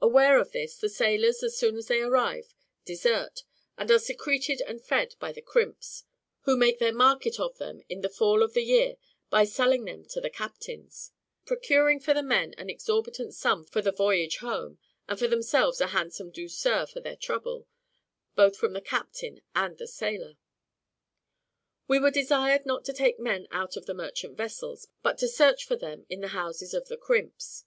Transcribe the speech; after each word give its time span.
Aware 0.00 0.40
of 0.40 0.50
this, 0.50 0.76
the 0.76 0.88
sailors, 0.88 1.40
as 1.44 1.56
soon 1.56 1.76
as 1.76 1.86
they 1.86 2.00
arrive, 2.00 2.52
desert, 2.84 3.44
and 3.78 3.92
are 3.92 3.98
secreted 4.00 4.60
and 4.60 4.84
fed 4.84 5.14
by 5.20 5.30
the 5.30 5.40
crimps, 5.40 6.02
who 6.40 6.56
make 6.56 6.80
their 6.80 6.92
market 6.92 7.38
of 7.38 7.58
them 7.58 7.80
in 7.88 8.00
the 8.00 8.08
fall 8.08 8.42
of 8.42 8.54
the 8.54 8.64
year 8.64 8.96
by 9.30 9.44
selling 9.44 9.84
them 9.84 10.04
to 10.06 10.20
the 10.20 10.30
captains; 10.30 11.12
procuring 11.46 12.00
for 12.00 12.12
the 12.12 12.24
men 12.24 12.54
an 12.54 12.68
exorbitant 12.68 13.34
sum 13.36 13.64
for 13.64 13.80
the 13.80 13.92
voyage 13.92 14.38
home, 14.38 14.80
and 15.06 15.20
for 15.20 15.28
themselves 15.28 15.80
a 15.80 15.86
handsome 15.94 16.32
douceur 16.32 16.84
for 16.84 16.98
their 16.98 17.14
trouble, 17.14 17.68
both 18.34 18.56
from 18.56 18.72
the 18.72 18.80
captain 18.80 19.42
and 19.54 19.78
the 19.78 19.86
sailor. 19.86 20.38
We 21.86 22.00
were 22.00 22.10
desired 22.10 22.66
not 22.66 22.84
to 22.86 22.92
take 22.92 23.20
men 23.20 23.46
out 23.52 23.76
of 23.76 23.86
the 23.86 23.94
merchant 23.94 24.36
vessels, 24.36 24.88
but 25.04 25.18
to 25.18 25.28
search 25.28 25.64
for 25.64 25.76
them 25.76 26.04
in 26.08 26.20
the 26.20 26.34
houses 26.34 26.74
of 26.74 26.88
the 26.88 26.96
crimps. 26.96 27.64